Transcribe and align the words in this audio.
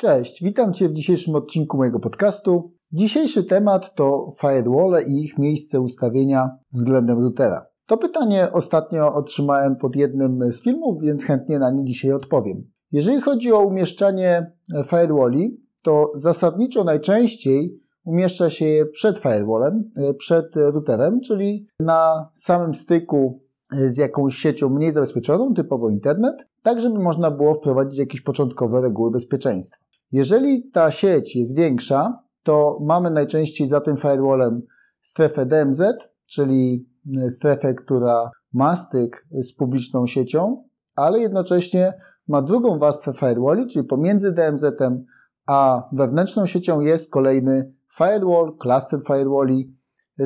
Cześć, 0.00 0.44
witam 0.44 0.72
Cię 0.72 0.88
w 0.88 0.92
dzisiejszym 0.92 1.34
odcinku 1.34 1.76
mojego 1.76 2.00
podcastu. 2.00 2.72
Dzisiejszy 2.92 3.44
temat 3.44 3.94
to 3.94 4.30
firewall 4.40 5.02
i 5.08 5.24
ich 5.24 5.38
miejsce 5.38 5.80
ustawienia 5.80 6.50
względem 6.72 7.18
routera. 7.18 7.66
To 7.86 7.96
pytanie 7.96 8.48
ostatnio 8.52 9.14
otrzymałem 9.14 9.76
pod 9.76 9.96
jednym 9.96 10.52
z 10.52 10.62
filmów, 10.62 11.02
więc 11.02 11.24
chętnie 11.24 11.58
na 11.58 11.70
nie 11.70 11.84
dzisiaj 11.84 12.12
odpowiem. 12.12 12.70
Jeżeli 12.92 13.20
chodzi 13.20 13.52
o 13.52 13.60
umieszczanie 13.60 14.52
firewalli, 14.86 15.60
to 15.82 16.12
zasadniczo 16.14 16.84
najczęściej 16.84 17.80
umieszcza 18.04 18.50
się 18.50 18.64
je 18.64 18.86
przed 18.86 19.18
firewallem, 19.18 19.90
przed 20.18 20.46
routerem, 20.56 21.20
czyli 21.20 21.66
na 21.80 22.30
samym 22.34 22.74
styku 22.74 23.40
z 23.72 23.98
jakąś 23.98 24.34
siecią 24.34 24.68
mniej 24.68 24.92
zabezpieczoną, 24.92 25.54
typowo 25.54 25.90
internet, 25.90 26.36
tak 26.62 26.80
żeby 26.80 26.98
można 26.98 27.30
było 27.30 27.54
wprowadzić 27.54 27.98
jakieś 27.98 28.20
początkowe 28.20 28.80
reguły 28.80 29.10
bezpieczeństwa. 29.10 29.87
Jeżeli 30.12 30.70
ta 30.70 30.90
sieć 30.90 31.36
jest 31.36 31.56
większa, 31.56 32.22
to 32.42 32.78
mamy 32.80 33.10
najczęściej 33.10 33.68
za 33.68 33.80
tym 33.80 33.96
firewallem 33.96 34.62
strefę 35.00 35.46
DMZ, 35.46 35.82
czyli 36.26 36.88
strefę, 37.28 37.74
która 37.74 38.30
ma 38.52 38.76
styk 38.76 39.26
z 39.32 39.54
publiczną 39.54 40.06
siecią, 40.06 40.64
ale 40.94 41.18
jednocześnie 41.18 41.92
ma 42.28 42.42
drugą 42.42 42.78
warstwę 42.78 43.12
firewalli, 43.12 43.66
czyli 43.66 43.86
pomiędzy 43.86 44.32
DMZ-em 44.32 45.04
a 45.48 45.88
wewnętrzną 45.92 46.46
siecią 46.46 46.80
jest 46.80 47.10
kolejny 47.10 47.74
firewall, 47.98 48.56
cluster 48.58 49.00
firewalli, 49.06 49.76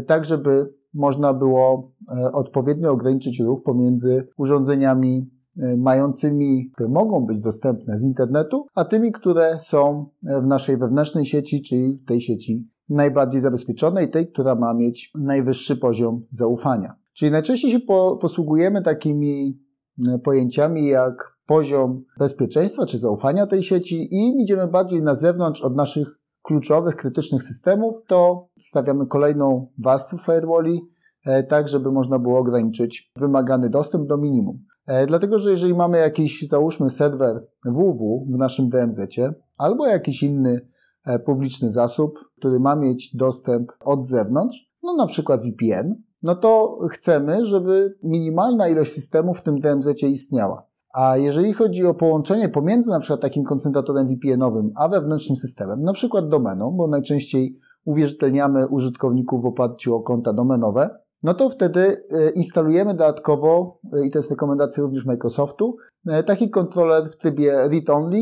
tak 0.06 0.24
żeby 0.24 0.74
można 0.94 1.34
było 1.34 1.92
e, 2.08 2.32
odpowiednio 2.32 2.90
ograniczyć 2.90 3.40
ruch 3.40 3.62
pomiędzy 3.62 4.28
urządzeniami 4.36 5.30
mającymi, 5.76 6.70
które 6.74 6.88
mogą 6.88 7.26
być 7.26 7.38
dostępne 7.38 7.98
z 7.98 8.04
internetu, 8.04 8.66
a 8.74 8.84
tymi, 8.84 9.12
które 9.12 9.58
są 9.58 10.06
w 10.22 10.46
naszej 10.46 10.76
wewnętrznej 10.76 11.24
sieci, 11.24 11.62
czyli 11.62 11.96
w 11.96 12.04
tej 12.04 12.20
sieci 12.20 12.72
najbardziej 12.88 13.40
zabezpieczonej, 13.40 14.10
tej, 14.10 14.32
która 14.32 14.54
ma 14.54 14.74
mieć 14.74 15.10
najwyższy 15.14 15.76
poziom 15.76 16.26
zaufania. 16.30 16.94
Czyli 17.12 17.32
najczęściej 17.32 17.70
się 17.70 17.80
po, 17.80 18.18
posługujemy 18.20 18.82
takimi 18.82 19.60
e, 20.08 20.18
pojęciami 20.18 20.86
jak 20.86 21.32
poziom 21.46 22.04
bezpieczeństwa 22.18 22.86
czy 22.86 22.98
zaufania 22.98 23.46
tej 23.46 23.62
sieci 23.62 24.08
i 24.14 24.42
idziemy 24.42 24.68
bardziej 24.68 25.02
na 25.02 25.14
zewnątrz 25.14 25.62
od 25.62 25.76
naszych 25.76 26.08
kluczowych, 26.42 26.96
krytycznych 26.96 27.42
systemów, 27.42 27.94
to 28.06 28.48
stawiamy 28.58 29.06
kolejną 29.06 29.66
warstwę 29.78 30.16
firewalli, 30.26 30.80
e, 31.26 31.44
tak 31.44 31.68
żeby 31.68 31.92
można 31.92 32.18
było 32.18 32.38
ograniczyć 32.38 33.10
wymagany 33.16 33.70
dostęp 33.70 34.08
do 34.08 34.18
minimum. 34.18 34.64
E, 34.86 35.06
dlatego, 35.06 35.38
że 35.38 35.50
jeżeli 35.50 35.74
mamy 35.74 35.98
jakiś, 35.98 36.48
załóżmy, 36.48 36.90
serwer 36.90 37.46
www 37.64 38.26
w 38.30 38.38
naszym 38.38 38.68
DMZ-cie, 38.68 39.34
albo 39.56 39.86
jakiś 39.86 40.22
inny 40.22 40.68
e, 41.04 41.18
publiczny 41.18 41.72
zasób, 41.72 42.18
który 42.38 42.60
ma 42.60 42.76
mieć 42.76 43.16
dostęp 43.16 43.72
od 43.80 44.08
zewnątrz, 44.08 44.70
no 44.82 44.94
na 44.94 45.06
przykład 45.06 45.40
VPN, 45.42 46.02
no 46.22 46.34
to 46.34 46.78
chcemy, 46.90 47.46
żeby 47.46 47.94
minimalna 48.02 48.68
ilość 48.68 48.92
systemów 48.92 49.38
w 49.38 49.42
tym 49.42 49.60
DMZ-cie 49.60 50.08
istniała. 50.08 50.66
A 50.94 51.16
jeżeli 51.16 51.52
chodzi 51.52 51.86
o 51.86 51.94
połączenie 51.94 52.48
pomiędzy 52.48 52.90
na 52.90 53.00
przykład 53.00 53.20
takim 53.20 53.44
koncentratorem 53.44 54.06
VPN-owym 54.06 54.72
a 54.76 54.88
wewnętrznym 54.88 55.36
systemem, 55.36 55.82
na 55.82 55.92
przykład 55.92 56.28
domeną, 56.28 56.70
bo 56.70 56.88
najczęściej 56.88 57.58
uwierzytelniamy 57.84 58.68
użytkowników 58.68 59.42
w 59.42 59.46
oparciu 59.46 59.94
o 59.94 60.00
konta 60.00 60.32
domenowe, 60.32 60.90
no 61.22 61.34
to 61.34 61.48
wtedy 61.48 61.80
e, 61.80 62.30
instalujemy 62.30 62.94
dodatkowo, 62.94 63.78
e, 63.92 64.06
i 64.06 64.10
to 64.10 64.18
jest 64.18 64.30
rekomendacja 64.30 64.82
również 64.82 65.06
Microsoftu, 65.06 65.76
e, 66.08 66.22
taki 66.22 66.50
kontroler 66.50 67.10
w 67.10 67.16
trybie 67.16 67.52
read-only 67.52 68.18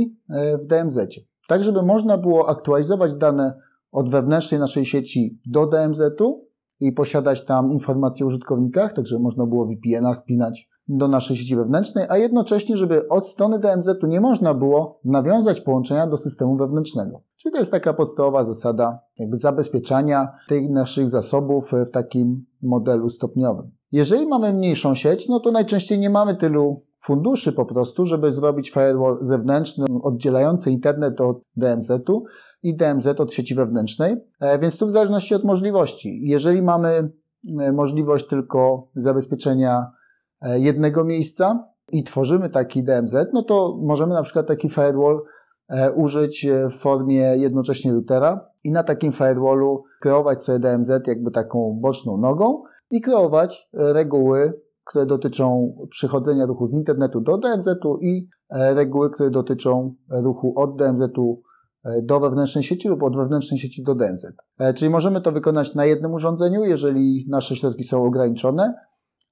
w 0.63 0.67
DMZ. 0.67 0.99
Tak, 1.49 1.63
żeby 1.63 1.83
można 1.83 2.19
było 2.19 2.49
aktualizować 2.49 3.15
dane 3.15 3.61
od 3.93 4.11
wewnętrznej 4.11 4.61
naszej 4.61 4.85
sieci 4.85 5.41
do 5.47 5.67
DMZ-u 5.67 6.47
i 6.81 6.93
posiadać 6.93 7.45
tam 7.45 7.73
informacje 7.73 8.27
o 8.27 8.29
użytkownikach, 8.29 8.93
także 8.93 9.19
można 9.19 9.47
było 9.47 9.67
VPN-a 9.67 10.15
spinać 10.15 10.69
do 10.91 11.09
naszej 11.09 11.37
sieci 11.37 11.57
wewnętrznej, 11.57 12.07
a 12.09 12.19
jednocześnie, 12.19 12.77
żeby 12.77 13.09
od 13.09 13.27
strony 13.27 13.59
DMZ-u 13.59 14.07
nie 14.07 14.21
można 14.21 14.55
było 14.55 15.01
nawiązać 15.05 15.61
połączenia 15.61 16.07
do 16.07 16.17
systemu 16.17 16.57
wewnętrznego. 16.57 17.23
Czyli 17.37 17.53
to 17.53 17.59
jest 17.59 17.71
taka 17.71 17.95
podstawowa 17.95 18.45
zasada 18.45 18.99
jakby 19.19 19.37
zabezpieczania 19.37 20.29
tych 20.49 20.71
naszych 20.71 21.11
zasobów 21.11 21.71
w 21.89 21.91
takim 21.91 22.47
modelu 22.63 23.09
stopniowym. 23.09 23.71
Jeżeli 23.93 24.27
mamy 24.27 24.53
mniejszą 24.53 24.95
sieć, 24.95 25.29
no 25.29 25.41
to 25.41 25.53
najczęściej 25.53 25.99
nie 25.99 26.11
mamy 26.11 26.37
tylu 26.37 26.83
funduszy 27.03 27.53
po 27.53 27.65
prostu, 27.65 28.07
żeby 28.07 28.33
zrobić 28.33 28.71
firewall 28.71 29.19
zewnętrzny, 29.21 29.87
oddzielający 30.03 30.71
internet 30.71 31.21
od 31.21 31.41
DMZ-u 31.57 32.25
i 32.63 32.77
DMZ 32.77 33.07
od 33.07 33.33
sieci 33.33 33.55
wewnętrznej. 33.55 34.17
E, 34.41 34.59
więc 34.59 34.79
tu 34.79 34.87
w 34.87 34.91
zależności 34.91 35.35
od 35.35 35.45
możliwości. 35.45 36.21
Jeżeli 36.23 36.63
mamy 36.63 37.13
e, 37.61 37.73
możliwość 37.73 38.29
tylko 38.29 38.89
zabezpieczenia 38.95 39.87
E, 39.87 40.00
jednego 40.43 41.05
miejsca 41.05 41.71
i 41.93 42.05
tworzymy 42.05 42.51
taki 42.51 42.85
DMZ, 42.85 43.15
no 43.33 43.43
to 43.43 43.79
możemy 43.83 44.15
na 44.15 44.23
przykład 44.23 44.47
taki 44.47 44.69
firewall 44.69 45.23
e, 45.69 45.93
użyć 45.93 46.47
w 46.71 46.83
formie 46.83 47.37
jednocześnie 47.37 47.93
routera 47.93 48.49
i 48.65 48.73
na 48.73 48.83
takim 48.83 49.13
firewallu 49.13 49.85
kreować 50.01 50.43
sobie 50.43 50.59
DMZ 50.59 50.91
jakby 51.07 51.31
taką 51.31 51.79
boczną 51.81 52.17
nogą 52.17 52.63
i 52.91 53.01
kreować 53.01 53.69
reguły, 53.73 54.61
które 54.85 55.07
dotyczą 55.07 55.77
przychodzenia 55.91 56.47
ruchu 56.47 56.67
z 56.67 56.75
internetu 56.75 57.21
do 57.21 57.39
DMZ-u 57.39 57.99
i 58.03 58.29
e, 58.51 58.75
reguły, 58.75 59.11
które 59.11 59.31
dotyczą 59.31 59.95
ruchu 60.11 60.53
od 60.57 60.77
DMZ-u 60.77 61.43
do 62.03 62.21
wewnętrznej 62.21 62.65
sieci 62.65 62.89
lub 62.89 63.03
od 63.03 63.17
wewnętrznej 63.17 63.59
sieci 63.59 63.83
do 63.83 63.95
DMZ. 63.95 64.27
Czyli 64.75 64.91
możemy 64.91 65.21
to 65.21 65.33
wykonać 65.33 65.75
na 65.75 65.85
jednym 65.85 66.15
urządzeniu, 66.15 66.65
jeżeli 66.65 67.27
nasze 67.29 67.57
środki 67.57 67.83
są 67.83 68.05
ograniczone, 68.05 68.75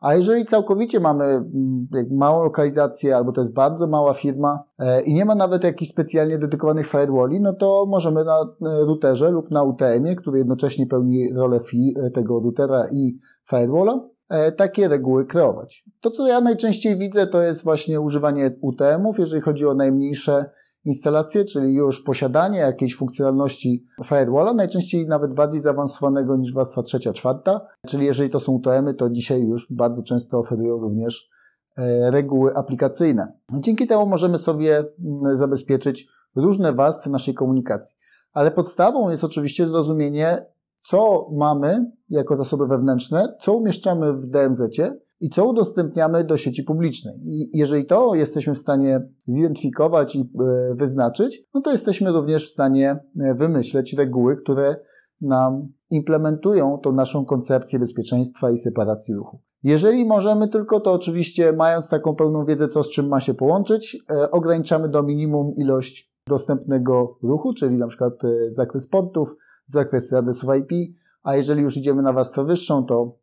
a 0.00 0.14
jeżeli 0.14 0.44
całkowicie 0.44 1.00
mamy 1.00 1.24
mm, 1.24 1.88
małą 2.10 2.42
lokalizację, 2.42 3.16
albo 3.16 3.32
to 3.32 3.40
jest 3.40 3.52
bardzo 3.52 3.86
mała 3.86 4.14
firma 4.14 4.64
e, 4.78 5.02
i 5.02 5.14
nie 5.14 5.24
ma 5.24 5.34
nawet 5.34 5.64
jakichś 5.64 5.90
specjalnie 5.90 6.38
dedykowanych 6.38 6.86
firewalli, 6.86 7.40
no 7.40 7.52
to 7.52 7.86
możemy 7.88 8.24
na 8.24 8.40
e, 8.40 8.46
routerze 8.84 9.30
lub 9.30 9.50
na 9.50 9.62
UTM-ie, 9.62 10.16
który 10.16 10.38
jednocześnie 10.38 10.86
pełni 10.86 11.32
rolę 11.34 11.58
e, 11.96 12.10
tego 12.10 12.40
routera 12.40 12.82
i 12.92 13.18
firewalla, 13.50 14.08
takie 14.56 14.88
reguły 14.88 15.26
kreować. 15.26 15.84
To, 16.00 16.10
co 16.10 16.26
ja 16.26 16.40
najczęściej 16.40 16.96
widzę, 16.96 17.26
to 17.26 17.42
jest 17.42 17.64
właśnie 17.64 18.00
używanie 18.00 18.50
UTM-ów, 18.60 19.18
jeżeli 19.18 19.42
chodzi 19.42 19.66
o 19.66 19.74
najmniejsze 19.74 20.50
instalację, 20.84 21.44
czyli 21.44 21.74
już 21.74 22.02
posiadanie 22.02 22.58
jakiejś 22.58 22.96
funkcjonalności 22.96 23.86
firewalla, 24.04 24.54
najczęściej 24.54 25.06
nawet 25.06 25.34
bardziej 25.34 25.60
zaawansowanego 25.60 26.36
niż 26.36 26.54
warstwa 26.54 26.82
trzecia, 26.82 27.12
czwarta, 27.12 27.60
czyli 27.86 28.06
jeżeli 28.06 28.30
to 28.30 28.40
są 28.40 28.52
UTM-y, 28.52 28.94
to 28.94 29.10
dzisiaj 29.10 29.42
już 29.42 29.66
bardzo 29.70 30.02
często 30.02 30.38
oferują 30.38 30.78
również 30.78 31.28
e, 31.76 32.10
reguły 32.10 32.54
aplikacyjne. 32.54 33.32
Dzięki 33.52 33.86
temu 33.86 34.06
możemy 34.06 34.38
sobie 34.38 34.78
mm, 34.78 35.36
zabezpieczyć 35.36 36.08
różne 36.36 36.72
warstwy 36.72 37.10
naszej 37.10 37.34
komunikacji. 37.34 37.96
Ale 38.32 38.50
podstawą 38.50 39.10
jest 39.10 39.24
oczywiście 39.24 39.66
zrozumienie, 39.66 40.46
co 40.80 41.28
mamy 41.32 41.90
jako 42.08 42.36
zasoby 42.36 42.66
wewnętrzne, 42.66 43.36
co 43.40 43.54
umieszczamy 43.54 44.12
w 44.12 44.26
DMZ-cie 44.26 44.98
i 45.20 45.30
co 45.30 45.48
udostępniamy 45.48 46.24
do 46.24 46.36
sieci 46.36 46.62
publicznej. 46.62 47.14
I 47.26 47.50
jeżeli 47.58 47.86
to 47.86 48.14
jesteśmy 48.14 48.54
w 48.54 48.58
stanie 48.58 49.00
zidentyfikować 49.26 50.16
i 50.16 50.20
e, 50.20 50.74
wyznaczyć, 50.74 51.42
no 51.54 51.60
to 51.60 51.72
jesteśmy 51.72 52.12
również 52.12 52.46
w 52.46 52.50
stanie 52.50 52.90
e, 53.20 53.34
wymyśleć 53.34 53.92
reguły, 53.92 54.36
które 54.36 54.76
nam 55.20 55.68
implementują 55.90 56.78
tą 56.78 56.92
naszą 56.92 57.24
koncepcję 57.24 57.78
bezpieczeństwa 57.78 58.50
i 58.50 58.58
separacji 58.58 59.14
ruchu. 59.14 59.40
Jeżeli 59.62 60.04
możemy 60.04 60.48
tylko, 60.48 60.80
to 60.80 60.92
oczywiście 60.92 61.52
mając 61.52 61.88
taką 61.88 62.14
pełną 62.14 62.44
wiedzę, 62.44 62.68
co 62.68 62.82
z 62.82 62.90
czym 62.90 63.08
ma 63.08 63.20
się 63.20 63.34
połączyć, 63.34 63.98
e, 64.10 64.30
ograniczamy 64.30 64.88
do 64.88 65.02
minimum 65.02 65.54
ilość 65.56 66.12
dostępnego 66.26 67.18
ruchu, 67.22 67.54
czyli 67.54 67.76
na 67.76 67.86
przykład 67.86 68.14
zakres 68.48 68.88
portów, 68.88 69.36
zakres 69.66 70.12
adresów 70.12 70.50
IP, 70.56 70.96
a 71.22 71.36
jeżeli 71.36 71.62
już 71.62 71.76
idziemy 71.76 72.02
na 72.02 72.12
warstwę 72.12 72.44
wyższą, 72.44 72.84
to 72.84 73.18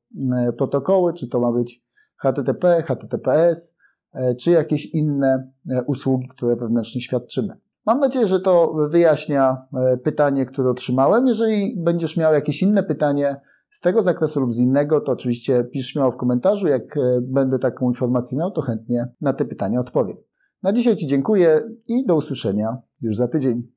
protokoły, 0.57 1.13
czy 1.13 1.27
to 1.27 1.39
ma 1.39 1.51
być 1.51 1.84
HTTP, 2.25 2.83
HTTPS, 2.83 3.77
e, 4.13 4.35
czy 4.35 4.51
jakieś 4.51 4.85
inne 4.85 5.51
e, 5.69 5.83
usługi, 5.83 6.27
które 6.27 6.55
wewnętrznie 6.55 7.01
świadczymy. 7.01 7.57
Mam 7.85 7.99
nadzieję, 7.99 8.27
że 8.27 8.39
to 8.39 8.73
wyjaśnia 8.91 9.67
e, 9.73 9.97
pytanie, 9.97 10.45
które 10.45 10.69
otrzymałem. 10.69 11.27
Jeżeli 11.27 11.75
będziesz 11.77 12.17
miał 12.17 12.33
jakieś 12.33 12.63
inne 12.63 12.83
pytanie 12.83 13.41
z 13.69 13.81
tego 13.81 14.03
zakresu 14.03 14.39
lub 14.39 14.53
z 14.53 14.59
innego, 14.59 15.01
to 15.01 15.11
oczywiście 15.11 15.63
pisz 15.63 15.87
śmiało 15.87 16.11
w 16.11 16.17
komentarzu. 16.17 16.67
Jak 16.67 16.95
będę 17.21 17.59
taką 17.59 17.87
informację 17.87 18.37
miał, 18.37 18.51
to 18.51 18.61
chętnie 18.61 19.07
na 19.21 19.33
te 19.33 19.45
pytania 19.45 19.79
odpowiem. 19.79 20.17
Na 20.63 20.73
dzisiaj 20.73 20.95
Ci 20.95 21.07
dziękuję 21.07 21.61
i 21.87 22.05
do 22.05 22.15
usłyszenia 22.15 22.77
już 23.01 23.15
za 23.15 23.27
tydzień. 23.27 23.74